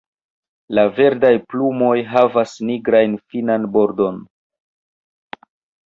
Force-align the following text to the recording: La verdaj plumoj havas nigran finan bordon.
La 0.79 0.85
verdaj 0.99 1.31
plumoj 1.51 1.93
havas 2.15 2.55
nigran 2.71 3.17
finan 3.35 3.71
bordon. 3.79 4.21